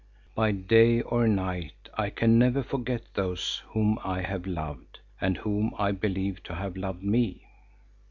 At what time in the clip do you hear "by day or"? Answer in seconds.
0.33-1.27